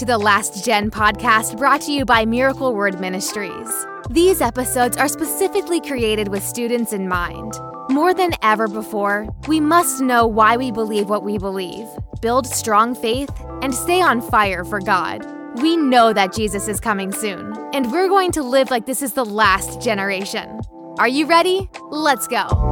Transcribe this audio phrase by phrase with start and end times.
[0.00, 3.68] to the Last Gen podcast brought to you by Miracle Word Ministries.
[4.08, 7.52] These episodes are specifically created with students in mind.
[7.90, 11.86] More than ever before, we must know why we believe what we believe,
[12.22, 13.28] build strong faith,
[13.60, 15.22] and stay on fire for God.
[15.60, 19.12] We know that Jesus is coming soon, and we're going to live like this is
[19.12, 20.62] the last generation.
[20.98, 21.68] Are you ready?
[21.90, 22.69] Let's go.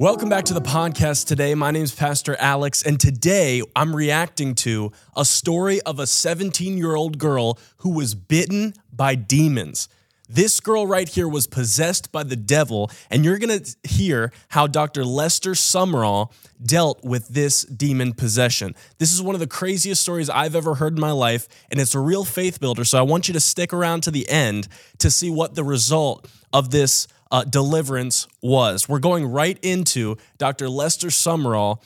[0.00, 1.54] Welcome back to the podcast today.
[1.54, 6.78] My name is Pastor Alex, and today I'm reacting to a story of a 17
[6.78, 9.90] year old girl who was bitten by demons.
[10.26, 15.04] This girl right here was possessed by the devil, and you're gonna hear how Dr.
[15.04, 16.32] Lester Sumrall
[16.64, 18.74] dealt with this demon possession.
[18.96, 21.94] This is one of the craziest stories I've ever heard in my life, and it's
[21.94, 22.86] a real faith builder.
[22.86, 26.26] So I want you to stick around to the end to see what the result
[26.54, 28.88] of this uh, deliverance was.
[28.88, 30.68] We're going right into Dr.
[30.68, 31.82] Lester Sumrall.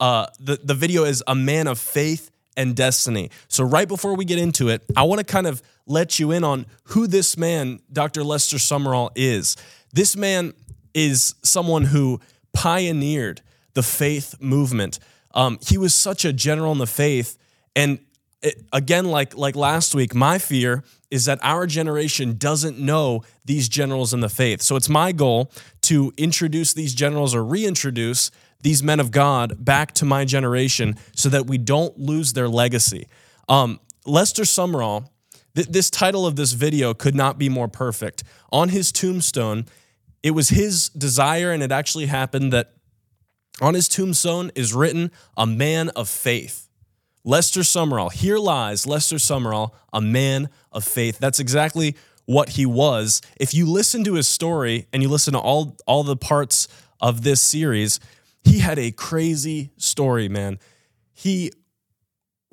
[0.00, 3.30] Uh, the, the video is A Man of Faith and Destiny.
[3.48, 6.44] So, right before we get into it, I want to kind of let you in
[6.44, 8.24] on who this man, Dr.
[8.24, 9.56] Lester Sumrall, is.
[9.92, 10.54] This man
[10.94, 12.20] is someone who
[12.52, 13.42] pioneered
[13.74, 14.98] the faith movement.
[15.34, 17.36] Um, he was such a general in the faith.
[17.74, 17.98] And
[18.40, 20.84] it, again, like, like last week, my fear
[21.14, 24.60] is that our generation doesn't know these generals in the faith.
[24.60, 25.48] So it's my goal
[25.82, 31.28] to introduce these generals or reintroduce these men of God back to my generation so
[31.28, 33.06] that we don't lose their legacy.
[33.48, 35.08] Um, Lester Sumrall,
[35.54, 38.24] th- this title of this video could not be more perfect.
[38.50, 39.66] On his tombstone,
[40.24, 42.72] it was his desire, and it actually happened that
[43.60, 46.68] on his tombstone is written, a man of faith.
[47.24, 48.12] Lester Sumrall.
[48.12, 51.18] Here lies Lester Sumrall, a man of faith.
[51.18, 53.22] That's exactly what he was.
[53.38, 56.68] If you listen to his story and you listen to all, all the parts
[57.00, 58.00] of this series,
[58.44, 60.58] he had a crazy story, man.
[61.12, 61.50] He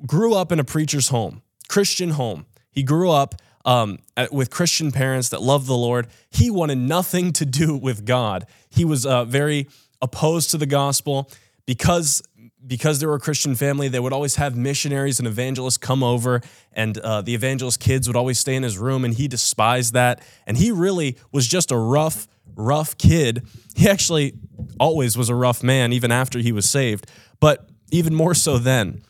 [0.06, 2.46] grew up in a preacher's home, Christian home.
[2.70, 3.98] He grew up um,
[4.30, 6.08] with Christian parents that loved the Lord.
[6.30, 8.46] He wanted nothing to do with God.
[8.70, 9.68] He was uh, very
[10.00, 11.30] opposed to the gospel
[11.66, 12.22] because
[12.66, 16.40] because they were a Christian family, they would always have missionaries and evangelists come over,
[16.72, 20.22] and uh, the evangelist kids would always stay in his room, and he despised that.
[20.46, 23.42] And he really was just a rough, rough kid.
[23.74, 24.34] He actually
[24.78, 29.02] always was a rough man, even after he was saved, but even more so then.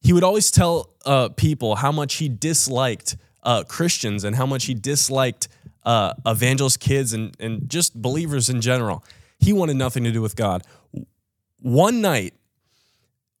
[0.00, 4.66] He would always tell uh, people how much he disliked uh, Christians and how much
[4.66, 5.48] he disliked
[5.84, 9.04] uh, evangelist kids and, and just believers in general.
[9.38, 10.62] He wanted nothing to do with God.
[11.64, 12.34] One night,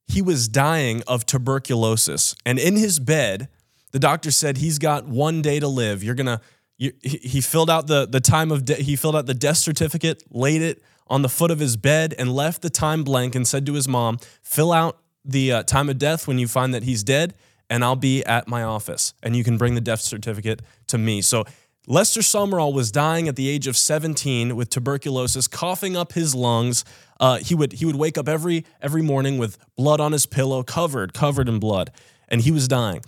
[0.08, 2.34] he was dying of tuberculosis.
[2.46, 3.48] And in his bed,
[3.92, 6.02] the doctor said he's got one day to live.
[6.02, 6.40] You're going to,
[6.78, 10.62] he filled out the, the time of, de- he filled out the death certificate, laid
[10.62, 13.74] it on the foot of his bed, and left the time blank and said to
[13.74, 17.34] his mom, fill out the uh, time of death when you find that he's dead,
[17.68, 19.12] and I'll be at my office.
[19.22, 21.20] And you can bring the death certificate to me.
[21.20, 21.44] So
[21.86, 26.84] Lester Sumrall was dying at the age of 17 with tuberculosis, coughing up his lungs.
[27.20, 30.62] Uh, he would he would wake up every every morning with blood on his pillow,
[30.62, 31.90] covered covered in blood,
[32.28, 33.02] and he was dying.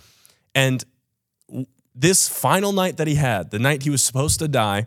[0.55, 0.85] And
[1.95, 4.87] this final night that he had, the night he was supposed to die,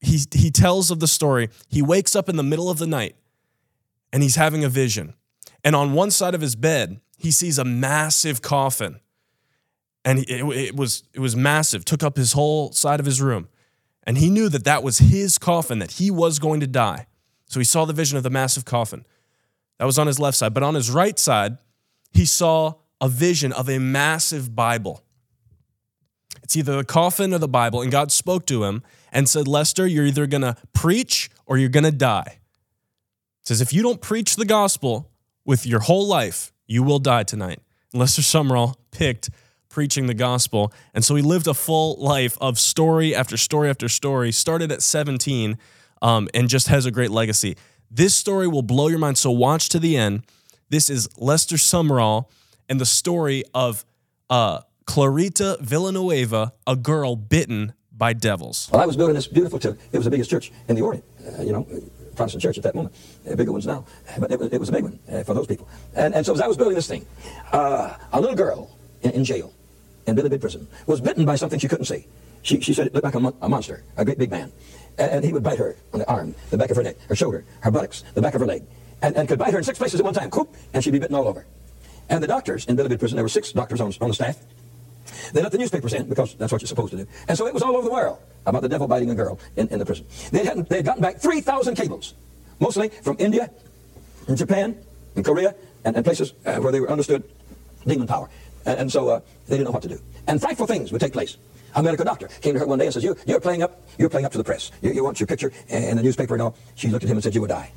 [0.00, 1.48] he he tells of the story.
[1.68, 3.16] He wakes up in the middle of the night,
[4.12, 5.14] and he's having a vision.
[5.64, 9.00] And on one side of his bed, he sees a massive coffin
[10.04, 13.48] and it, it, was it was massive took up his whole side of his room.
[14.04, 17.06] And he knew that that was his coffin that he was going to die.
[17.46, 19.04] So he saw the vision of the massive coffin.
[19.78, 20.54] That was on his left side.
[20.54, 21.58] But on his right side
[22.10, 25.02] he saw a vision of a massive bible.
[26.42, 27.82] It's either the coffin or the bible.
[27.82, 28.82] And god spoke to him
[29.12, 32.38] and said lester you're either going to preach or you're going to die.
[33.42, 35.10] It says if you don't preach the gospel
[35.44, 37.60] with your whole life you will die tonight.
[37.92, 39.30] And lester sumrall picked
[39.68, 40.72] preaching the gospel.
[40.94, 44.82] And so he lived a full life of story after story after story, started at
[44.82, 45.58] 17,
[46.02, 47.56] um, and just has a great legacy.
[47.90, 49.18] This story will blow your mind.
[49.18, 50.24] So watch to the end.
[50.68, 52.26] This is Lester Sumrall
[52.68, 53.84] and the story of
[54.28, 58.68] uh, Clarita Villanueva, a girl bitten by devils.
[58.72, 59.78] Well, I was building this beautiful church.
[59.92, 61.66] It was the biggest church in the Orient, uh, you know,
[62.14, 62.94] Protestant church at that moment.
[63.28, 63.84] Uh, bigger ones now,
[64.18, 65.68] but it was, it was a big one uh, for those people.
[65.94, 67.06] And, and so as I was building this thing,
[67.52, 69.52] uh, a little girl in, in jail
[70.08, 72.06] in Bilibid prison was bitten by something she couldn't see.
[72.42, 74.50] She, she said it looked like a, mo- a monster, a great big man.
[74.96, 77.14] And, and, he would bite her on the arm, the back of her neck, her
[77.14, 78.64] shoulder, her buttocks, the back of her leg,
[79.02, 80.98] and, and could bite her in six places at one time, Coop, and she'd be
[80.98, 81.46] bitten all over.
[82.08, 84.38] And the doctors in Bilibid prison, there were six doctors on, on the staff,
[85.32, 87.06] they let the newspapers in because that's what you're supposed to do.
[87.28, 89.68] And so it was all over the world about the devil biting a girl in,
[89.68, 90.06] in the prison.
[90.32, 92.14] They had, they had gotten back 3,000 cables,
[92.60, 93.50] mostly from India
[94.26, 94.76] and Japan
[95.16, 97.24] and Korea and, and places uh, where they were understood
[97.86, 98.28] demon power.
[98.66, 100.00] And, and so uh, they didn't know what to do.
[100.26, 101.36] And frightful things would take place.
[101.74, 104.08] A medical doctor came to her one day and says, you, You're playing up, you're
[104.08, 104.72] playing up to the press.
[104.82, 106.56] You, you want your picture in the newspaper and all.
[106.74, 107.72] She looked at him and said, You will die.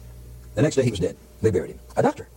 [0.56, 1.18] The next day he was dead.
[1.42, 1.80] They buried him.
[1.96, 2.28] A doctor.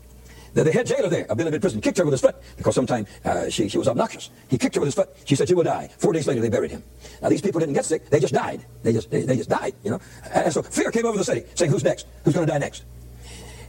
[0.55, 3.07] The, the head jailer there of Bilibid Prison kicked her with his foot because sometime
[3.25, 4.31] uh, she, she was obnoxious.
[4.49, 5.11] He kicked her with his foot.
[5.25, 5.91] She said, You will die.
[5.99, 6.83] Four days later, they buried him.
[7.21, 8.09] Now, these people didn't get sick.
[8.09, 8.65] They just died.
[8.83, 10.01] They just, they, they just died, you know.
[10.33, 12.07] And so fear came over the city, saying, Who's next?
[12.25, 12.85] Who's going to die next?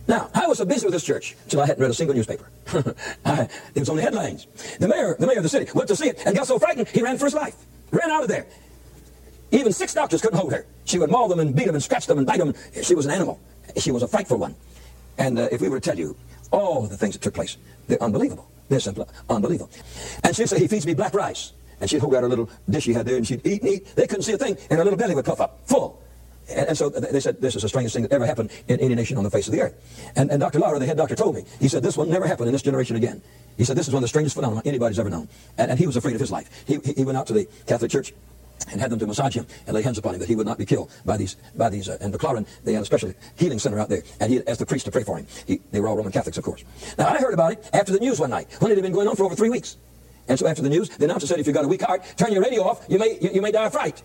[0.07, 2.49] Now, I was so busy with this church until I hadn't read a single newspaper.
[3.25, 4.45] I, it was only headlines.
[4.79, 6.87] The mayor, the mayor of the city went to see it and got so frightened
[6.89, 7.55] he ran for his life.
[7.91, 8.45] Ran out of there.
[9.51, 10.65] Even six doctors couldn't hold her.
[10.85, 12.53] She would maul them and beat them and scratch them and bite them.
[12.83, 13.39] She was an animal.
[13.77, 14.55] She was a frightful one.
[15.17, 16.15] And uh, if we were to tell you
[16.51, 18.47] all the things that took place, they're unbelievable.
[18.69, 19.71] They're simply unbelievable.
[20.23, 21.53] And she'd say, he feeds me black rice.
[21.79, 23.95] And she'd hold out a little dish she had there and she'd eat and eat.
[23.95, 26.01] They couldn't see a thing and her little belly would puff up, full.
[26.49, 28.95] And, and, so they said, this is the strangest thing that ever happened in any
[28.95, 30.11] nation on the face of the earth.
[30.15, 30.59] And, and Dr.
[30.59, 32.95] Lauder, the head doctor, told me, he said, this will never happen in this generation
[32.95, 33.21] again.
[33.57, 35.27] He said, this is one of the strangest phenomena anybody's ever known.
[35.57, 36.49] And, and he was afraid of his life.
[36.67, 38.13] He, he went out to the Catholic Church
[38.71, 40.57] and had them to massage him and lay hands upon him that he would not
[40.57, 43.79] be killed by these, by these, uh, and McLaurin, they had a special healing center
[43.79, 45.27] out there, and he asked the priest to pray for him.
[45.45, 46.63] He, they were all Roman Catholics, of course.
[46.97, 49.07] Now, I heard about it after the news one night, when it had been going
[49.07, 49.77] on for over three weeks.
[50.27, 52.31] And so after the news, the announcer said, if you've got a weak heart, turn
[52.31, 54.01] your radio off, you may, you, you may die of fright.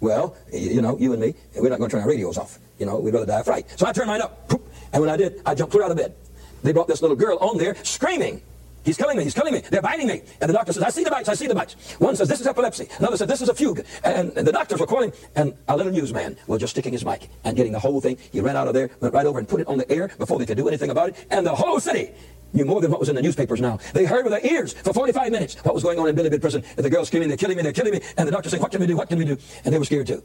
[0.00, 2.58] Well, you know, you and me, we're not going to turn our radios off.
[2.78, 3.66] You know, we'd rather die of fright.
[3.78, 4.50] So I turned mine up,
[4.92, 6.14] and when I did, I jumped clear out of bed.
[6.62, 8.42] They brought this little girl on there screaming.
[8.88, 9.24] He's killing me.
[9.24, 9.60] He's killing me.
[9.60, 10.22] They're biting me.
[10.40, 11.28] And the doctor says, I see the bites.
[11.28, 11.74] I see the bites.
[11.98, 12.88] One says, this is epilepsy.
[12.98, 13.84] Another says, this is a fugue.
[14.02, 17.28] And, and the doctors were calling, and a little newsman was just sticking his mic
[17.44, 18.16] and getting the whole thing.
[18.32, 20.38] He ran out of there, went right over and put it on the air before
[20.38, 21.26] they could do anything about it.
[21.30, 22.12] And the whole city
[22.54, 23.78] knew more than what was in the newspapers now.
[23.92, 26.64] They heard with their ears for 45 minutes what was going on in Bilibid prison.
[26.78, 28.00] And the girls screaming, they're killing me, they're killing me.
[28.16, 29.36] And the doctor saying, what can we do, what can we do?
[29.66, 30.22] And they were scared too.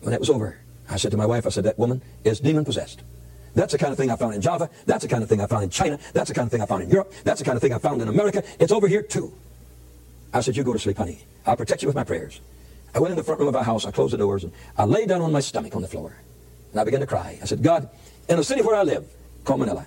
[0.00, 0.58] When that was over,
[0.88, 3.02] I said to my wife, I said, that woman is demon possessed.
[3.56, 4.68] That's the kind of thing I found in Java.
[4.84, 5.98] That's the kind of thing I found in China.
[6.12, 7.10] That's the kind of thing I found in Europe.
[7.24, 8.42] That's the kind of thing I found in America.
[8.60, 9.32] It's over here too.
[10.34, 11.24] I said, you go to sleep, honey.
[11.46, 12.42] I'll protect you with my prayers.
[12.94, 13.86] I went in the front room of our house.
[13.86, 16.14] I closed the doors and I lay down on my stomach on the floor.
[16.72, 17.38] And I began to cry.
[17.40, 17.88] I said, God,
[18.28, 19.08] in the city where I live,
[19.44, 19.86] called Manila,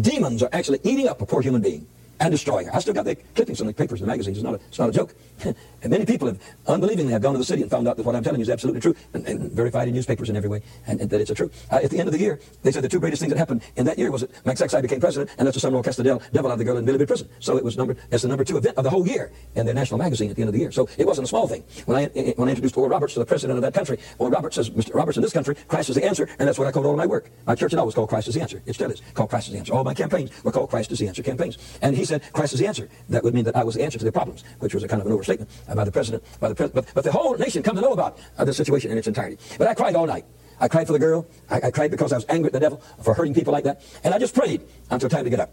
[0.00, 1.86] demons are actually eating up a poor human being
[2.20, 2.76] and destroying her.
[2.76, 4.36] I still got the clippings from the papers and the magazines.
[4.38, 5.14] It's not a, it's not a joke.
[5.44, 5.56] and
[5.90, 8.22] many people have unbelievingly have gone to the city and found out that what I'm
[8.22, 11.10] telling you is absolutely true and, and verified in newspapers in every way and, and
[11.10, 11.66] that it's a truth.
[11.72, 13.62] Uh, at the end of the year, they said the two greatest things that happened
[13.76, 16.64] in that year was that Magsaysay became president and Lester Sumrall Castadel devil out the
[16.64, 17.28] girl in Billy prison.
[17.40, 19.74] So it was number as the number two event of the whole year in their
[19.74, 20.70] national magazine at the end of the year.
[20.70, 21.64] So it wasn't a small thing.
[21.86, 22.06] When I,
[22.36, 24.94] when I introduced Oral Roberts to the president of that country, Oral Roberts says, Mr.
[24.94, 27.06] Roberts, in this country, Christ is the answer, and that's what I called all my
[27.06, 27.30] work.
[27.46, 28.62] My church had always called Christ is the answer.
[28.66, 29.72] It still is called Christ is the answer.
[29.72, 31.58] All my campaigns were called Christ is the answer campaigns.
[31.82, 32.88] And he said, Christ is the answer.
[33.08, 35.00] That would mean that I was the answer to their problems, which was a kind
[35.00, 36.22] of an overstatement by the president.
[36.38, 38.90] By the pres- but, but the whole nation come to know about uh, the situation
[38.90, 39.38] in its entirety.
[39.58, 40.24] But I cried all night.
[40.60, 41.26] I cried for the girl.
[41.48, 43.82] I, I cried because I was angry at the devil for hurting people like that.
[44.04, 44.60] And I just prayed
[44.90, 45.50] until time to get up.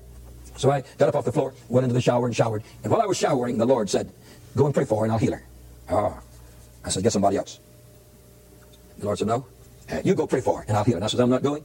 [0.58, 2.64] So I got up off the floor, went into the shower and showered.
[2.84, 4.12] And while I was showering, the Lord said,
[4.56, 5.46] Go and pray for her and I'll heal her.
[5.90, 6.20] Oh.
[6.84, 7.60] I said, Get somebody else.
[8.98, 9.46] The Lord said, No.
[9.90, 10.98] Uh, you go pray for her and I'll heal her.
[10.98, 11.64] And I said, I'm not going.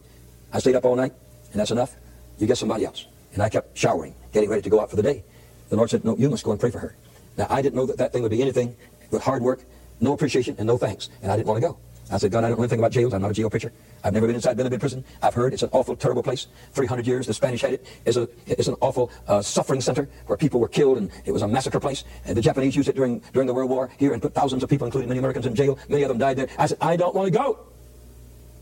[0.52, 1.12] I stayed up all night
[1.52, 1.96] and that's enough.
[2.38, 3.06] You get somebody else.
[3.32, 5.25] And I kept showering, getting ready to go out for the day.
[5.69, 6.96] The Lord said, No, you must go and pray for her.
[7.37, 8.76] Now, I didn't know that that thing would be anything
[9.11, 9.62] but hard work,
[10.00, 11.08] no appreciation, and no thanks.
[11.23, 11.79] And I didn't want to go.
[12.11, 13.14] I said, God, I don't know anything about jails.
[13.14, 13.73] I'm not a jail preacher.
[14.04, 15.02] I've never been inside Bid prison.
[15.23, 16.47] I've heard it's an awful, terrible place.
[16.73, 17.87] 300 years, the Spanish had it.
[18.04, 21.40] It's, a, it's an awful uh, suffering center where people were killed, and it was
[21.40, 22.04] a massacre place.
[22.26, 24.68] And the Japanese used it during, during the World War here and put thousands of
[24.68, 25.78] people, including many Americans, in jail.
[25.88, 26.49] Many of them died there.
[26.59, 27.61] I said, I don't want to go.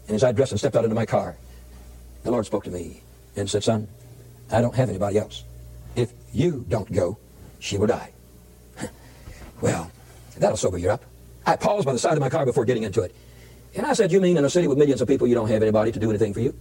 [0.07, 1.37] And as I dressed and stepped out into my car,
[2.23, 3.03] the Lord spoke to me
[3.35, 3.89] and said, Son,
[4.53, 5.45] I don't have anybody else.
[5.97, 7.19] If you don't go,
[7.59, 8.11] she will die.
[9.61, 9.91] well,
[10.39, 11.05] that'll sober you up.
[11.47, 13.15] I paused by the side of my car before getting into it.
[13.75, 15.63] And I said, You mean in a city with millions of people, you don't have
[15.63, 16.55] anybody to do anything for you?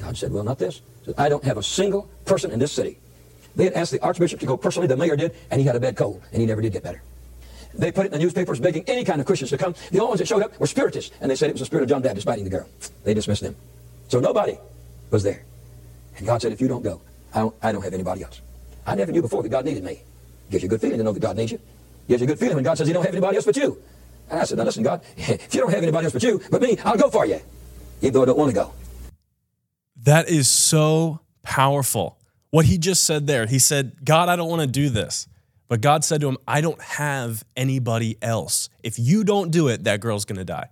[0.00, 0.80] God said, Well, not this.
[1.04, 2.98] Said, I don't have a single person in this city.
[3.56, 5.80] They had asked the Archbishop to go personally, the mayor did, and he had a
[5.80, 7.02] bad cold, and he never did get better.
[7.74, 9.74] They put it in the newspapers begging any kind of Christians to come.
[9.90, 11.82] The only ones that showed up were spiritists, and they said it was the spirit
[11.82, 12.68] of John Baptist biting the girl.
[13.04, 13.56] They dismissed them.
[14.08, 14.58] So nobody
[15.10, 15.44] was there.
[16.16, 17.00] And God said, If you don't go,
[17.36, 18.40] I don't, I don't have anybody else.
[18.86, 20.00] I never knew before that God needed me.
[20.50, 21.60] Gives you a good feeling to know that God needs you.
[22.08, 23.76] Gives you a good feeling when God says He don't have anybody else but you.
[24.30, 26.62] And I said, now listen, God, if you don't have anybody else but you, but
[26.62, 27.38] me, I'll go for you,
[28.00, 28.72] even though I don't want to go.
[30.02, 32.18] That is so powerful.
[32.50, 35.28] What he just said there, he said, God, I don't want to do this.
[35.68, 38.70] But God said to him, I don't have anybody else.
[38.82, 40.68] If you don't do it, that girl's going to die.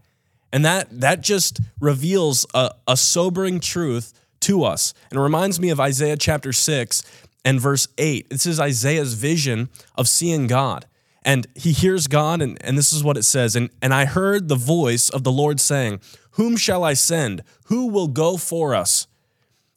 [0.52, 4.94] And that, that just reveals a, a sobering truth to us.
[5.10, 7.02] And it reminds me of Isaiah chapter 6
[7.44, 8.30] and verse 8.
[8.30, 10.86] This is Isaiah's vision of seeing God.
[11.22, 13.56] And he hears God, and, and this is what it says.
[13.56, 16.00] And, and I heard the voice of the Lord saying,
[16.32, 17.42] Whom shall I send?
[17.66, 19.06] Who will go for us?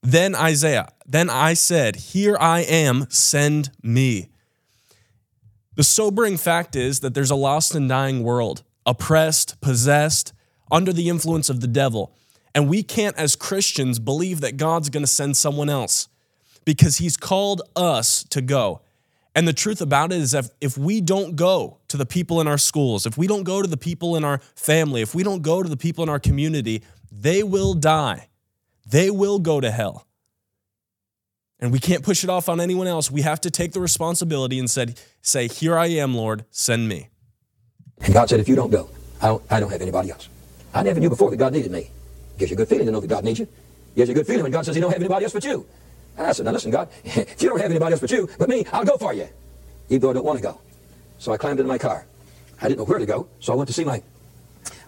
[0.03, 4.29] Then Isaiah, then I said, Here I am, send me.
[5.75, 10.33] The sobering fact is that there's a lost and dying world, oppressed, possessed,
[10.71, 12.13] under the influence of the devil.
[12.57, 16.09] And we can't, as Christians, believe that God's going to send someone else
[16.65, 18.81] because he's called us to go.
[19.35, 22.47] And the truth about it is that if we don't go to the people in
[22.47, 25.43] our schools, if we don't go to the people in our family, if we don't
[25.43, 28.27] go to the people in our community, they will die.
[28.87, 30.07] They will go to hell.
[31.59, 33.11] And we can't push it off on anyone else.
[33.11, 37.09] We have to take the responsibility and said, say, Here I am, Lord, send me.
[38.01, 38.89] And God said, If you don't go,
[39.21, 40.27] I don't, I don't have anybody else.
[40.73, 41.91] I never knew before that God needed me.
[42.37, 43.47] Gives you a good feeling to know that God needs you.
[43.95, 45.65] Gives you a good feeling when God says He don't have anybody else but you.
[46.17, 48.49] And I said, Now listen, God, if you don't have anybody else but you, but
[48.49, 49.27] me, I'll go for you.
[49.89, 50.59] Even though I don't want to go.
[51.19, 52.05] So I climbed into my car.
[52.61, 54.01] I didn't know where to go, so I went to see my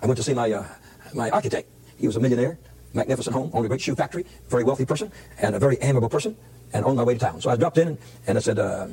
[0.02, 0.66] I went to see my uh,
[1.14, 1.68] my architect.
[1.98, 2.58] He was a millionaire,
[2.94, 6.36] magnificent home, owned a great shoe factory, very wealthy person, and a very amiable person,
[6.74, 7.42] and on my way to town.
[7.42, 8.88] So I dropped in and I said, uh,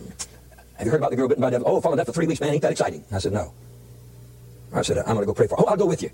[0.75, 1.69] Have you heard about the girl bitten by devil?
[1.69, 2.53] Oh, followed that for three weeks, man.
[2.53, 3.05] Ain't that exciting?
[3.13, 3.53] I said, No.
[4.73, 5.63] I said, I'm going to go pray for her.
[5.65, 6.11] Oh, I'll go with you.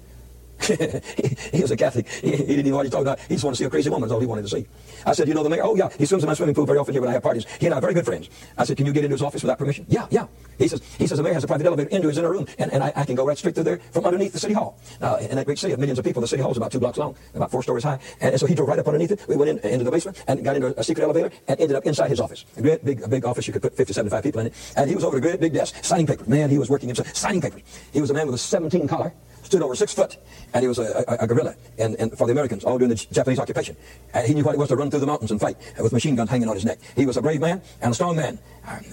[1.52, 2.08] he, was a Catholic.
[2.08, 3.20] He, he, didn't even know what he talking about.
[3.20, 4.08] He just wanted to see a crazy woman.
[4.08, 4.66] That's all he wanted to see.
[5.04, 5.62] I said, you know the mayor?
[5.64, 5.88] Oh, yeah.
[5.98, 7.46] He swims in my swimming pool very often here when I have parties.
[7.58, 8.30] He and I are very good friends.
[8.56, 9.86] I said, can you get into his office without permission?
[9.88, 10.26] Yeah, yeah.
[10.58, 12.72] He says, he says the mayor has a private elevator into his inner room, and,
[12.72, 14.78] and I, I can go right straight through there from underneath the city hall.
[15.00, 16.78] Now, in that great city of millions of people, the city hall is about two
[16.78, 17.98] blocks long, about four stories high.
[18.20, 19.26] And, and so he drove right up underneath it.
[19.28, 21.84] We went in, into the basement and got into a secret elevator and ended up
[21.84, 22.44] inside his office.
[22.56, 23.46] A great big, a big office.
[23.46, 24.54] You could put 50, 75 people in it.
[24.76, 26.28] And he was over a great big desk signing papers.
[26.28, 27.62] Man, he was working himself signing papers.
[27.92, 29.12] He was a man with a 17 collar
[29.52, 30.16] stood over six foot,
[30.54, 33.06] and he was a, a, a guerrilla and, and for the Americans, all during the
[33.12, 33.76] Japanese occupation.
[34.14, 36.16] And he knew what it was to run through the mountains and fight with machine
[36.16, 36.78] guns hanging on his neck.
[36.96, 38.38] He was a brave man and a strong man.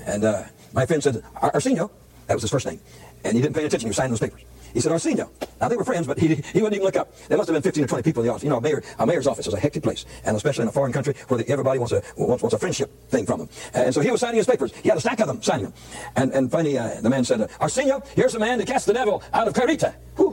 [0.06, 1.90] And uh, my friend said, Arsenio,
[2.28, 2.82] that was his first name,
[3.24, 3.88] and he didn't pay attention.
[3.88, 4.42] He was signing those papers.
[4.74, 5.30] He said, Arsenio.
[5.60, 7.16] Now, they were friends, but he, he wouldn't even look up.
[7.28, 8.44] There must have been 15 or 20 people in the office.
[8.44, 10.72] You know, a, mayor, a mayor's office is a hectic place, and especially in a
[10.72, 13.50] foreign country where the, everybody wants a, wants, wants, a friendship thing from them.
[13.74, 14.74] And so he was signing his papers.
[14.76, 15.74] He had a stack of them, signing them.
[16.16, 19.24] And, and finally, uh, the man said, Arsenio, here's a man that cast the devil
[19.34, 19.94] out of Carita.
[20.18, 20.29] Whew.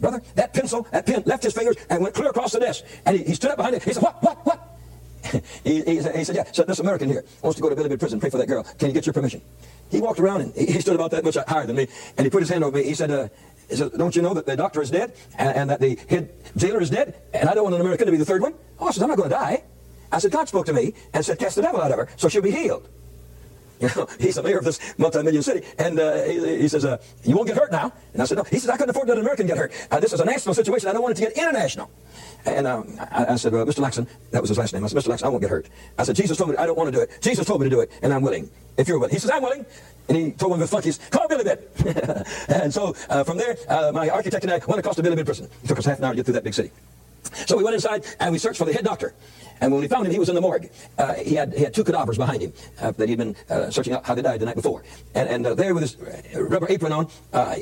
[0.00, 2.84] Brother, that pencil, that pen left his fingers and went clear across the desk.
[3.04, 3.82] And he, he stood up behind it.
[3.82, 4.78] He said, What, what, what?
[5.64, 7.98] he, he, said, he said, Yeah, so this American here wants to go to Bilibid
[7.98, 8.62] prison, pray for that girl.
[8.62, 9.42] Can you get your permission?
[9.90, 11.88] He walked around and he, he stood about that much higher than me.
[12.16, 12.84] And he put his hand over me.
[12.84, 13.28] He said, uh,
[13.68, 16.32] he said, Don't you know that the doctor is dead and, and, that the head
[16.56, 17.20] jailer is dead?
[17.34, 18.54] And I don't want an American to be the third one.
[18.78, 19.64] Oh, I said, I'm not going to die.
[20.10, 22.28] I said, God spoke to me and said, Cast the devil out of her, so
[22.28, 22.88] she'll be healed.
[23.80, 27.36] Know, he's the mayor of this multi-million city, and uh, he, he, says, uh, "You
[27.36, 29.18] won't get hurt now." And I said, "No." He says, "I couldn't afford to let
[29.18, 29.72] an American get hurt.
[29.90, 30.88] Uh, this is a national situation.
[30.88, 31.90] I don't want it to get international."
[32.44, 33.80] And um, I, I, said, "Mr.
[33.80, 35.08] Lacson, that was his last name." I said, "Mr.
[35.08, 37.00] Lacson, I won't get hurt." I said, "Jesus told me I don't want to do
[37.02, 37.18] it.
[37.20, 38.50] Jesus told me to do it, and I'm willing.
[38.76, 39.64] If you're willing." He says, "I'm willing."
[40.08, 43.92] And he told one of the flunkies, "Call Bilibid." and so uh, from there, uh,
[43.92, 45.48] my architect and I went across to Bilibid prison.
[45.62, 46.72] It took us half an hour to get through that big city.
[47.46, 49.14] So we went inside and we searched for the head doctor.
[49.60, 50.70] And when we found him, he was in the morgue.
[50.96, 53.92] Uh, he, had, he had two cadavers behind him uh, that he'd been uh, searching
[53.92, 54.84] out how they died the night before.
[55.14, 55.96] And, and uh, there with his
[56.36, 57.56] rubber apron on, uh,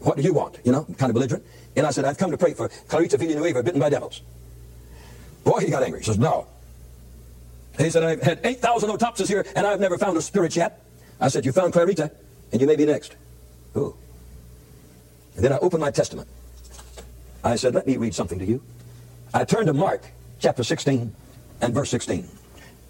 [0.00, 0.58] what do you want?
[0.64, 1.44] You know, kind of belligerent.
[1.76, 4.22] And I said, I've come to pray for Clarita Villanueva, bitten by devils.
[5.44, 6.00] Boy, he got angry.
[6.00, 6.46] He says, no.
[7.78, 10.80] He said, I've had 8,000 autopsies here, and I've never found a spirit yet.
[11.20, 12.10] I said, you found Clarita,
[12.52, 13.14] and you may be next.
[13.76, 13.94] Ooh.
[15.36, 16.28] And then I opened my testament.
[17.42, 18.62] I said, let me read something to you.
[19.32, 20.04] I turned to Mark
[20.38, 21.14] chapter 16
[21.60, 22.28] and verse 16.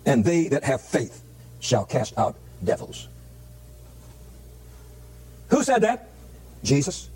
[0.07, 1.23] And they that have faith
[1.61, 3.09] shall cast out devils.
[5.49, 6.09] Who said that?
[6.63, 7.11] Jesus.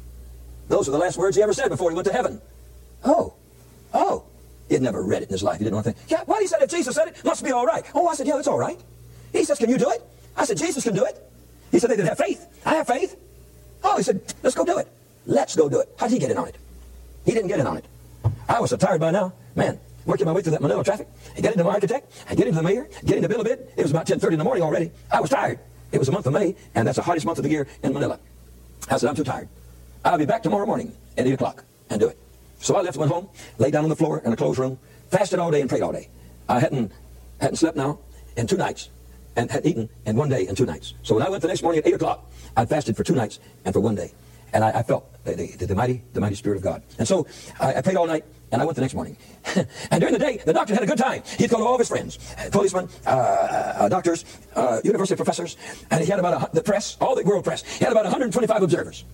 [0.68, 2.40] Those are the last words he ever said before he went to heaven.
[3.04, 3.34] Oh,
[3.92, 4.24] oh.
[4.68, 5.58] He had never read it in his life.
[5.58, 7.52] He didn't want to think, yeah, well, he said if Jesus said it, must be
[7.52, 7.84] all right.
[7.94, 8.80] Oh, I said, yeah, it's all right.
[9.32, 10.02] He says, can you do it?
[10.36, 11.20] I said, Jesus can do it.
[11.70, 12.46] He said, they didn't have faith.
[12.64, 13.16] I have faith.
[13.82, 14.88] Oh, he said, let's go do it.
[15.26, 15.88] Let's go do it.
[15.98, 16.56] How did he get in on it?
[17.24, 17.84] He didn't get in on it.
[18.48, 19.32] I was so tired by now.
[19.54, 21.08] Man, working my way through that Manila traffic.
[21.36, 22.12] I get into my architect.
[22.28, 22.88] I get into the mayor.
[23.04, 23.66] Get into Bilibid.
[23.76, 24.90] It was about 10.30 in the morning already.
[25.10, 25.58] I was tired.
[25.92, 27.92] It was the month of May, and that's the hottest month of the year in
[27.92, 28.18] Manila.
[28.90, 29.48] I said, I'm too tired.
[30.04, 32.18] I'll be back tomorrow morning at 8 o'clock and do it.
[32.58, 33.28] So I left, went home,
[33.58, 34.78] laid down on the floor in a closed room,
[35.10, 36.08] fasted all day and prayed all day.
[36.48, 36.92] I hadn't,
[37.40, 37.98] hadn't slept now
[38.36, 38.88] in two nights
[39.36, 40.94] and had eaten in one day and two nights.
[41.02, 43.38] So when I went the next morning at 8 o'clock, I fasted for two nights
[43.64, 44.12] and for one day.
[44.52, 46.82] And I, I felt the, the, the, mighty, the mighty Spirit of God.
[46.98, 47.26] And so
[47.58, 49.16] I, I prayed all night, and I went the next morning.
[49.56, 51.22] and during the day, the doctor had a good time.
[51.38, 52.18] He'd to all of his friends,
[52.52, 55.56] policemen, uh, uh, doctors, uh, university professors,
[55.90, 57.62] and he had about a, the press, all the world press.
[57.62, 59.04] He had about 125 observers.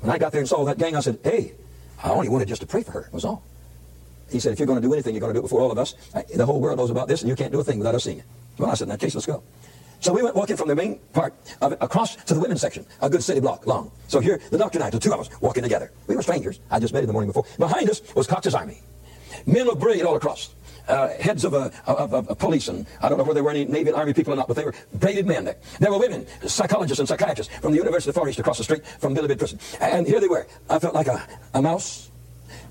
[0.00, 1.52] When I got there and saw that gang, I said, hey,
[2.02, 3.42] I only wanted just to pray for her, was all.
[4.30, 5.72] He said, if you're going to do anything, you're going to do it before all
[5.72, 5.94] of us.
[6.34, 8.20] The whole world knows about this, and you can't do a thing without us seeing
[8.20, 8.24] it.
[8.58, 9.42] Well, I said, in that case, let's go.
[10.00, 12.86] So we went walking from the main part of it across to the women's section,
[13.02, 13.90] a good city block long.
[14.08, 15.92] So here, the doctor and I, the two of us, walking together.
[16.06, 16.58] We were strangers.
[16.70, 17.44] I just met him the morning before.
[17.58, 18.80] Behind us was Cox's army.
[19.46, 20.54] Men looked brilliant all across.
[20.90, 23.50] uh, heads of, uh, of, of, of, police, and I don't know whether there were
[23.50, 25.56] any Navy and Army people or not, but they were braided men there.
[25.78, 28.64] There were women, psychologists and psychiatrists from the University of the Far East across the
[28.64, 29.58] street from Bilibid Prison.
[29.80, 30.46] And here they were.
[30.68, 32.10] I felt like a, a mouse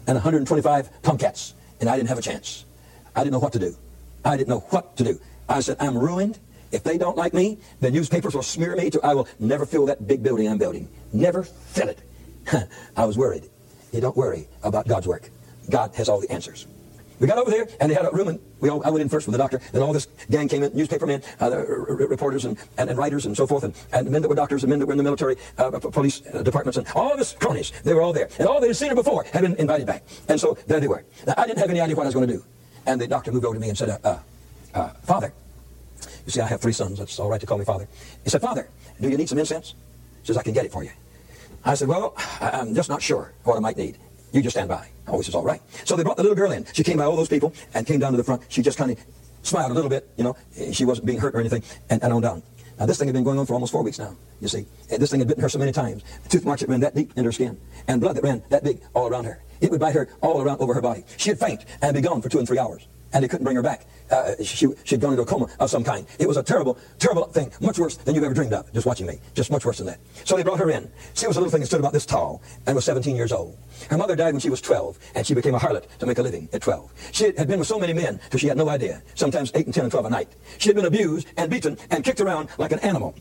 [0.08, 2.66] and 125 tomcats, and I didn't have a chance.
[3.16, 3.76] I didn't know what to do.
[4.26, 5.20] I didn't know what to do.
[5.48, 6.40] I said, I'm ruined.
[6.72, 9.86] If they don't like me, the newspapers will smear me to I will never fill
[9.88, 10.88] that big building I'm building.
[11.14, 12.00] Never fill it.
[12.98, 13.50] I was worried.
[13.92, 15.30] You don't worry about God's work.
[15.70, 16.68] God has all the answers.
[17.20, 19.10] We got over there, and they had a room, and we all, I went in
[19.10, 19.60] first with the doctor.
[19.74, 23.36] Then all this gang came in, newspaper men, uh, reporters, and, and, and, writers, and
[23.36, 25.36] so forth, and, and men that were doctors, and men that were in the military,
[25.58, 27.74] uh, police uh, departments, and all of his cronies.
[27.84, 28.30] They were all there.
[28.40, 30.04] And all they had seen her before had been invited back.
[30.30, 31.04] And so there they were.
[31.28, 32.44] Now, I didn't have any idea what I was going to do.
[32.86, 34.20] And the doctor moved over to me and said, uh, uh,
[34.74, 35.34] uh, Father,
[36.26, 37.00] you see, I have three sons.
[37.00, 37.88] That's all right to call me Father.
[38.24, 39.74] He said, Father, do you need some incense?
[40.22, 40.92] He says, I can get it for you.
[41.64, 43.98] I said, well, I'm just not sure what I might need.
[44.32, 44.88] You just stand by.
[45.08, 45.62] Oh, he says, all right.
[45.86, 46.66] So they brought the little girl in.
[46.74, 48.44] She came by all those people and came down to the front.
[48.50, 49.00] She just kind of
[49.42, 50.36] smiled a little bit, you know.
[50.72, 52.44] She wasn't being hurt or anything, and, and on down.
[52.80, 54.66] Now, this thing had been going on for almost four weeks now, you see.
[54.90, 56.04] And this thing had bitten her so many times.
[56.30, 58.82] Tooth marks that ran that deep into her skin, and blood that ran that big
[58.94, 59.42] all around her.
[59.60, 61.04] It would bite her all around over her body.
[61.18, 63.62] She'd faint and be gone for two and three hours and they couldn't bring her
[63.62, 63.86] back.
[64.12, 66.06] Uh, she, she'd gone into a coma of some kind.
[66.18, 69.06] It was a terrible, terrible thing, much worse than you've ever dreamed of, just watching
[69.06, 69.20] me.
[69.36, 70.00] Just much worse than that.
[70.26, 70.90] So they brought her in.
[71.14, 73.58] She was a little thing that stood about this tall and was 17 years old.
[73.90, 76.24] Her mother died when she was 12, and she became a harlot to make a
[76.24, 76.92] living at 12.
[77.12, 79.74] She had been with so many men till she had no idea, sometimes 8 and
[79.74, 80.30] 10 and 12 a night.
[80.58, 83.16] She had been abused and beaten and kicked around like an animal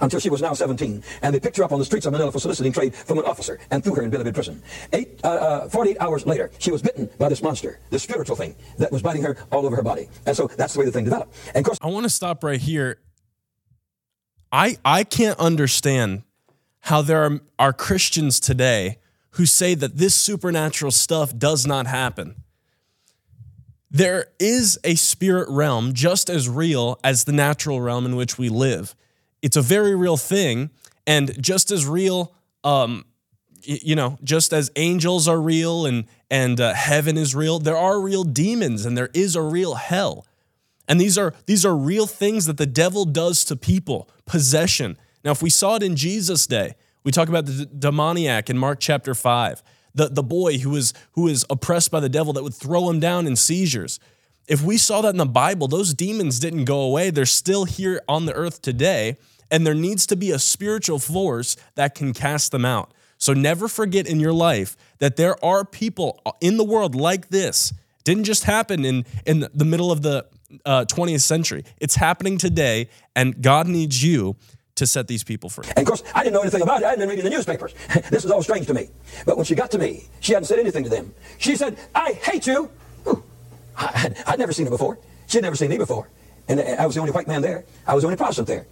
[0.00, 1.02] until she was now 17.
[1.22, 3.24] And they picked her up on the streets of Manila for soliciting trade from an
[3.24, 4.62] officer and threw her in Bilibid prison.
[4.92, 8.54] Eight, uh, uh, 48 hours later, she was bitten by this monster, this spiritual thing
[8.78, 10.08] that was biting her all over her body.
[10.26, 11.34] And so that's the way the thing developed.
[11.48, 12.98] And of course, I want to stop right here.
[14.52, 16.22] I, I can't understand
[16.80, 18.98] how there are, are Christians today
[19.30, 22.36] who say that this supernatural stuff does not happen.
[23.90, 28.48] There is a spirit realm just as real as the natural realm in which we
[28.48, 28.94] live
[29.44, 30.70] it's a very real thing
[31.06, 32.32] and just as real
[32.64, 33.04] um,
[33.62, 38.00] you know just as angels are real and and uh, heaven is real there are
[38.00, 40.26] real demons and there is a real hell.
[40.86, 44.96] And these are these are real things that the devil does to people possession.
[45.24, 48.80] Now if we saw it in jesus day we talk about the demoniac in mark
[48.80, 49.62] chapter 5
[49.94, 52.98] the, the boy who was who was oppressed by the devil that would throw him
[52.98, 54.00] down in seizures.
[54.48, 57.10] If we saw that in the bible those demons didn't go away.
[57.10, 59.16] They're still here on the earth today
[59.54, 62.92] and there needs to be a spiritual force that can cast them out.
[63.18, 67.70] So never forget in your life that there are people in the world like this.
[67.70, 70.26] It didn't just happen in, in the middle of the
[70.66, 71.64] uh, 20th century.
[71.78, 74.34] It's happening today, and God needs you
[74.74, 75.68] to set these people free.
[75.68, 76.86] And of course, I didn't know anything about it.
[76.86, 77.74] I hadn't been reading the newspapers.
[78.10, 78.88] this was all strange to me.
[79.24, 81.14] But when she got to me, she hadn't said anything to them.
[81.38, 82.72] She said, I hate you.
[83.76, 84.98] I, would never seen her before.
[85.28, 86.08] She had never seen me before.
[86.48, 87.64] And I was the only white man there.
[87.86, 88.66] I was the only Protestant there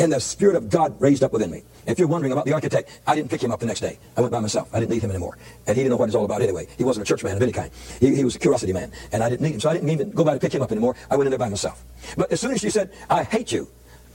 [0.00, 1.62] and the Spirit of God raised up within me.
[1.86, 3.98] If you're wondering about the architect, I didn't pick him up the next day.
[4.16, 4.74] I went by myself.
[4.74, 5.36] I didn't need him anymore.
[5.66, 6.66] And he didn't know what it's all about anyway.
[6.78, 7.70] He wasn't a church man of any kind.
[8.00, 8.92] He, he was a curiosity man.
[9.12, 9.60] And I didn't need him.
[9.60, 10.96] So I didn't even go by to pick him up anymore.
[11.10, 11.84] I went in there by myself.
[12.16, 13.68] But as soon as she said, I hate you,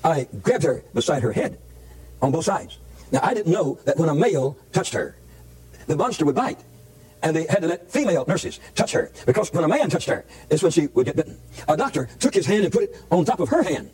[0.03, 1.59] I grabbed her beside her head
[2.21, 2.79] on both sides.
[3.11, 5.15] Now, I didn't know that when a male touched her,
[5.85, 6.59] the monster would bite.
[7.21, 9.11] And they had to let female nurses touch her.
[9.27, 11.37] Because when a man touched her, it's when she would get bitten.
[11.67, 13.91] A doctor took his hand and put it on top of her hand.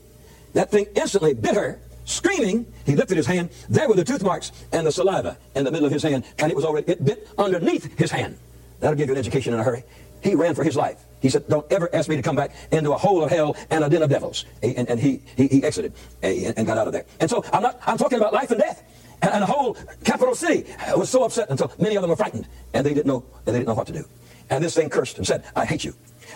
[0.53, 1.79] That thing instantly bit her.
[2.05, 3.49] Screaming, he lifted his hand.
[3.69, 6.51] There were the tooth marks and the saliva in the middle of his hand, and
[6.51, 8.37] it was already it bit underneath his hand.
[8.79, 9.83] That'll give you an education in a hurry.
[10.21, 11.03] He ran for his life.
[11.19, 13.83] He said, Don't ever ask me to come back into a hole of hell and
[13.83, 14.45] a den of devils.
[14.61, 17.05] And, and he, he, he, exited and got out of there.
[17.19, 18.83] And so I'm not I'm talking about life and death.
[19.21, 22.83] And, the whole capital city was so upset until many of them were frightened and
[22.83, 24.03] they didn't know they didn't know what to do.
[24.49, 25.93] And this thing cursed and said, I hate you.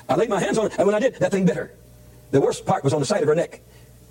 [0.08, 1.74] I laid my hands on it, and when I did, that thing bit her.
[2.32, 3.62] The worst part was on the side of her neck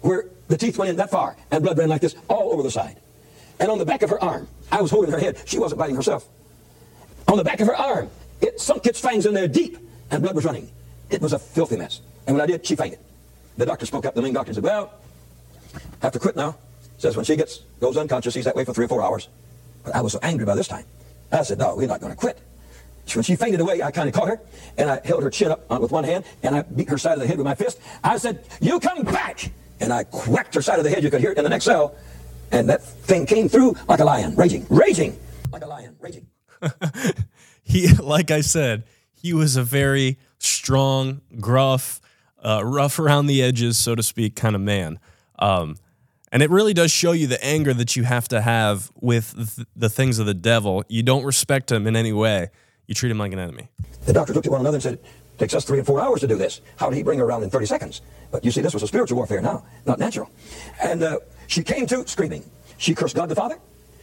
[0.05, 2.71] where the teeth went in that far and blood ran like this all over the
[2.71, 2.97] side.
[3.59, 5.41] And on the back of her arm, I was holding her head.
[5.47, 6.29] She wasn't biting herself.
[7.29, 8.11] On the back of her arm,
[8.43, 9.79] it sunk its fangs in there deep
[10.11, 10.71] and blood was running.
[11.09, 12.03] It was a filthy mess.
[12.27, 12.99] And when I did, she fainted.
[13.57, 14.93] The doctor spoke up, the main doctor, said, Well,
[16.03, 16.57] have to quit now.
[16.99, 19.29] Says when she gets goes unconscious, he's that way for three or four hours.
[19.85, 20.85] But I was so angry by this time.
[21.33, 22.39] I said, No, we're not going to quit.
[23.15, 24.41] When she fainted away, I kind of caught her,
[24.77, 27.21] and I held her chin up with one hand, and I beat her side of
[27.21, 27.79] the head with my fist.
[28.03, 29.51] I said, You come back!
[29.85, 31.05] And I whacked her side of the head.
[31.05, 31.95] You could hear it in the next cell.
[32.51, 35.19] And that thing came through like a lion, raging, raging,
[35.53, 36.27] like a lion, raging.
[37.63, 42.01] he, like I said, he was a very strong, gruff,
[42.43, 44.99] uh, rough around the edges, so to speak, kind of man.
[45.39, 45.77] Um,
[46.33, 49.67] and it really does show you the anger that you have to have with th-
[49.77, 50.85] the things of the devil.
[50.89, 52.51] You don't respect him in any way.
[52.87, 53.69] You treat him like an enemy.
[54.05, 54.99] The doctor looked at one another and said,
[55.39, 56.61] takes us three and four hours to do this.
[56.77, 58.01] How did he bring her around in 30 seconds?
[58.31, 60.31] But you see, this was a spiritual warfare now, not natural.
[60.83, 62.45] And uh, she came to screaming.
[62.79, 63.59] She cursed God the Father.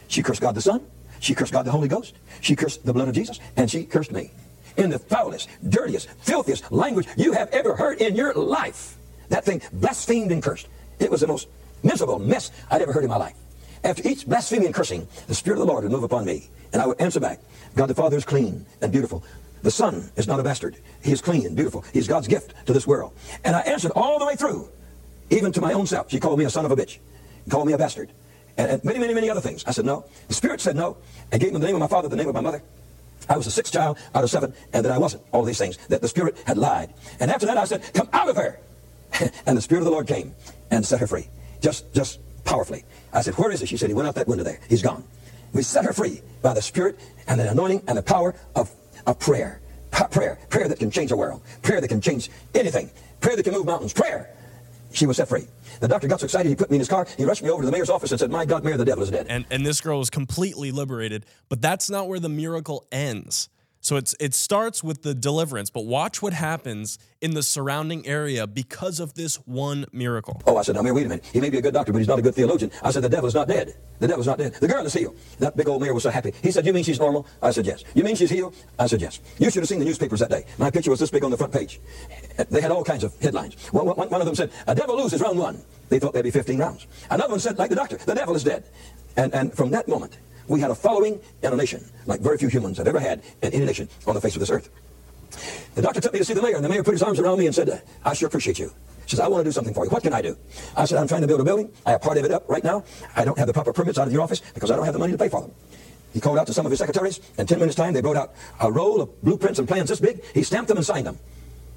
[0.08, 0.84] She cursed God the Son.
[1.20, 2.14] She cursed God the Holy Ghost.
[2.40, 3.40] She cursed the blood of Jesus.
[3.56, 4.30] And she cursed me.
[4.76, 8.96] In the foulest, dirtiest, filthiest language you have ever heard in your life.
[9.28, 10.68] That thing blasphemed and cursed.
[10.98, 11.48] It was the most
[11.82, 13.34] miserable mess I'd ever heard in my life.
[13.84, 16.80] After each blasphemy and cursing, the Spirit of the Lord would move upon me, and
[16.80, 17.40] I would answer back,
[17.74, 19.24] God the Father is clean and beautiful.
[19.62, 20.76] The Son is not a bastard.
[21.02, 21.84] He is clean and beautiful.
[21.92, 23.12] He is God's gift to this world.
[23.44, 24.68] And I answered all the way through,
[25.30, 26.10] even to my own self.
[26.10, 26.98] She called me a son of a bitch,
[27.44, 28.10] She called me a bastard,
[28.56, 29.64] and, and many, many, many other things.
[29.66, 30.04] I said no.
[30.28, 30.96] The Spirit said no.
[31.32, 32.62] I gave him the name of my father, the name of my mother.
[33.28, 35.22] I was the sixth child out of seven, and that I wasn't.
[35.30, 36.92] All these things that the Spirit had lied.
[37.20, 38.58] And after that, I said, "Come out of her!"
[39.46, 40.34] and the Spirit of the Lord came
[40.70, 41.28] and set her free,
[41.60, 42.84] just, just powerfully.
[43.12, 44.58] I said, "Where is he?" She said, "He went out that window there.
[44.68, 45.04] He's gone."
[45.52, 46.98] We set her free by the Spirit
[47.28, 48.70] and the anointing and the power of,
[49.06, 49.60] of prayer.
[49.90, 50.38] Pa- prayer.
[50.48, 51.42] Prayer that can change the world.
[51.62, 52.90] Prayer that can change anything.
[53.20, 53.92] Prayer that can move mountains.
[53.92, 54.30] Prayer.
[54.92, 55.46] She was set free.
[55.80, 57.06] The doctor got so excited, he put me in his car.
[57.16, 59.02] He rushed me over to the mayor's office and said, My God, Mayor, the devil
[59.02, 59.26] is dead.
[59.28, 63.48] And and this girl was completely liberated, but that's not where the miracle ends.
[63.82, 68.46] So it's it starts with the deliverance, but watch what happens in the surrounding area
[68.46, 70.40] because of this one miracle.
[70.46, 71.24] Oh, I said, now, Mayor, wait a minute.
[71.32, 72.70] He may be a good doctor, but he's not a good theologian.
[72.82, 73.74] I said, the devil's not dead.
[73.98, 74.54] The devil's not dead.
[74.54, 75.16] The girl is healed.
[75.40, 76.32] That big old mayor was so happy.
[76.42, 77.26] He said, you mean she's normal?
[77.42, 77.82] I said, yes.
[77.94, 78.54] You mean she's healed?
[78.78, 79.18] I said, yes.
[79.38, 80.46] You should have seen the newspapers that day.
[80.58, 81.80] My picture was this big on the front page.
[82.50, 83.54] They had all kinds of headlines.
[83.72, 85.60] One, one, one of them said, a devil loses round one.
[85.88, 86.86] They thought there'd be 15 rounds.
[87.10, 88.64] Another one said, like the doctor, the devil is dead.
[89.16, 90.18] And, and from that moment,
[90.48, 93.52] we had a following in a nation like very few humans have ever had in
[93.52, 94.70] any nation on the face of this earth.
[95.74, 97.38] The doctor took me to see the mayor, and the mayor put his arms around
[97.38, 98.72] me and said, I sure appreciate you.
[99.04, 99.90] He says, I want to do something for you.
[99.90, 100.36] What can I do?
[100.76, 101.72] I said, I'm trying to build a building.
[101.86, 102.84] I have part of it up right now.
[103.16, 104.98] I don't have the proper permits out of your office because I don't have the
[104.98, 105.52] money to pay for them.
[106.12, 107.18] He called out to some of his secretaries.
[107.38, 110.00] And in 10 minutes' time, they brought out a roll of blueprints and plans this
[110.00, 110.22] big.
[110.34, 111.18] He stamped them and signed them.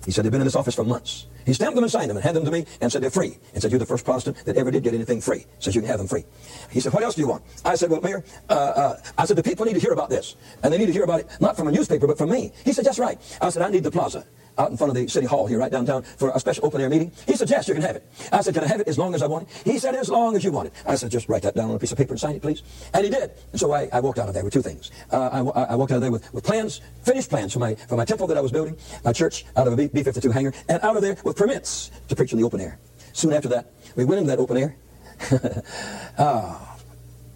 [0.06, 1.26] He said, they've been in this office for months.
[1.46, 3.38] He stamped them and signed them and handed them to me and said, they're free.
[3.54, 5.46] And said, you're the first Protestant that ever did get anything free.
[5.60, 6.24] Says, you can have them free.
[6.70, 7.44] He said, what else do you want?
[7.66, 10.36] I said, well, Mayor, uh, uh, I said, the people need to hear about this.
[10.64, 12.52] And they need to hear about it, not from a newspaper, but from me.
[12.64, 13.20] He said, that's right.
[13.42, 14.26] I said, I need the plaza
[14.58, 16.90] out in front of the city hall here, right downtown, for a special open air
[16.90, 17.12] meeting.
[17.26, 18.06] He said, yes, you can have it.
[18.32, 19.72] I said, can I have it as long as I want it?
[19.72, 20.74] He said, as long as you want it.
[20.86, 22.64] I said, just write that down on a piece of paper and sign it, please.
[22.94, 23.32] And he did.
[23.52, 24.92] And so I, I walked out of there with two things.
[25.12, 27.96] Uh, I, I walked out of there with, with plans, finished plans for my, for
[27.96, 30.82] my temple that I was building, my church out of a B- B-52 hangar, and
[30.84, 32.80] out of there with permits to preach in the open air.
[33.14, 34.76] Soon after that, we went into that open air.
[36.18, 36.76] Ah.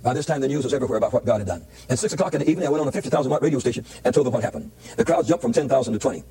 [0.02, 1.66] By this time, the news was everywhere about what God had done.
[1.90, 4.14] At 6 o'clock in the evening, I went on a 50,000 watt radio station and
[4.14, 4.72] told them what happened.
[4.96, 6.24] The crowds jumped from 10,000 to 20,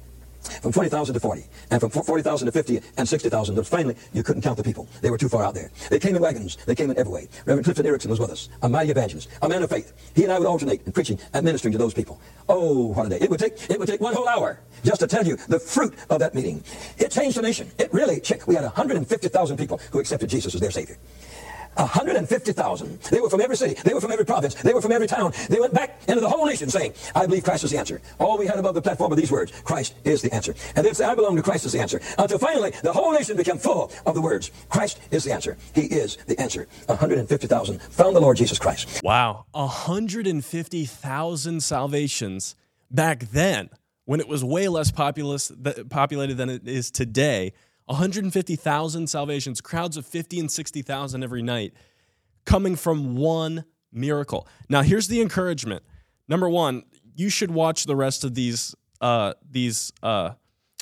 [0.63, 3.55] from 20,000 to 40, and from 40,000 to 50 and 60,000.
[3.55, 4.89] But finally, you couldn't count the people.
[5.01, 5.71] They were too far out there.
[5.91, 6.57] They came in wagons.
[6.67, 7.29] They came in every way.
[7.45, 9.93] Reverend Clifton Erickson was with us, a mighty evangelist, a man of faith.
[10.15, 12.21] He and I would alternate in preaching and ministering to those people.
[12.49, 13.19] Oh, what a day.
[13.21, 15.95] It would take, it would take one whole hour just to tell you the fruit
[16.11, 16.63] of that meeting.
[16.99, 17.71] It changed the nation.
[17.79, 20.99] It really, check, we had 150,000 people who accepted Jesus as their Savior.
[21.79, 23.01] 150,000.
[23.11, 23.75] They were from every city.
[23.85, 24.55] They were from every province.
[24.55, 25.33] They were from every town.
[25.49, 28.01] They went back into the whole nation saying, I believe Christ is the answer.
[28.19, 30.55] All we had above the platform of these words, Christ is the answer.
[30.75, 32.01] And they'd say, I belong to Christ is the answer.
[32.19, 35.57] Until finally, the whole nation became full of the words, Christ is the answer.
[35.75, 36.67] He is the answer.
[36.87, 39.03] 150,000 found the Lord Jesus Christ.
[39.03, 42.57] Wow, 150,000 salvations
[42.91, 43.71] back then
[44.05, 45.53] when it was way less populous,
[45.91, 47.53] populated than it is today.
[47.89, 51.73] 150,000 salvations, crowds of 50 and 60,000 every night,
[52.45, 54.47] coming from one miracle.
[54.69, 55.83] Now, here's the encouragement.
[56.29, 56.83] Number one,
[57.15, 60.31] you should watch the rest of these uh, these uh,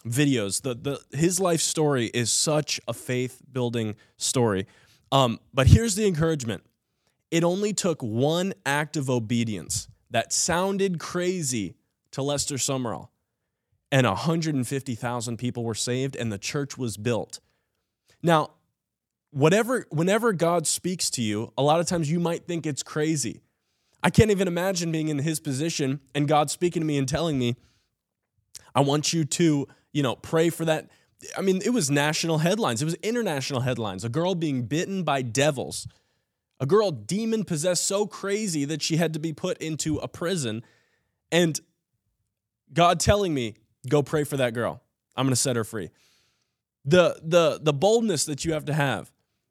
[0.06, 0.62] videos.
[0.62, 4.66] The the his life story is such a faith building story.
[5.12, 6.64] Um, but here's the encouragement.
[7.30, 11.76] It only took one act of obedience that sounded crazy
[12.12, 13.08] to Lester Sumrall
[13.92, 17.40] and 150,000 people were saved and the church was built.
[18.22, 18.50] Now,
[19.30, 23.42] whatever whenever God speaks to you, a lot of times you might think it's crazy.
[24.02, 27.38] I can't even imagine being in his position and God speaking to me and telling
[27.38, 27.56] me,
[28.74, 30.90] I want you to, you know, pray for that.
[31.36, 32.82] I mean, it was national headlines.
[32.82, 34.04] It was international headlines.
[34.04, 35.88] A girl being bitten by devils.
[36.60, 40.62] A girl demon possessed so crazy that she had to be put into a prison.
[41.32, 41.58] And
[42.72, 43.54] God telling me,
[43.88, 44.82] go pray for that girl.
[45.16, 45.90] I'm going to set her free.
[46.84, 49.10] The the the boldness that you have to have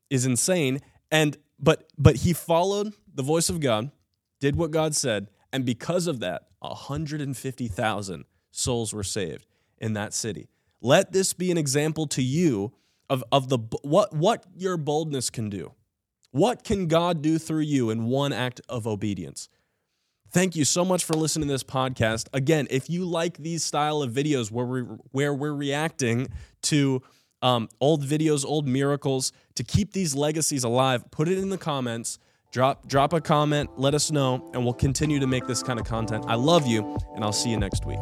[0.10, 3.91] is insane and but but he followed the voice of God,
[4.39, 10.50] did what God said, and because of that, 150,000 souls were saved in that city.
[10.82, 12.74] Let this be an example to you
[13.10, 15.74] of of the what what your boldness can do.
[16.32, 19.48] What can God do through you in one act of obedience?
[20.31, 22.27] Thank you so much for listening to this podcast.
[22.33, 26.27] Again, if you like these style of videos where we where we're reacting
[26.63, 27.01] to
[27.41, 32.19] um, old videos, old miracles, to keep these legacies alive, put it in the comments.
[32.51, 35.85] Drop drop a comment, let us know, and we'll continue to make this kind of
[35.85, 36.25] content.
[36.27, 37.99] I love you, and I'll see you next week.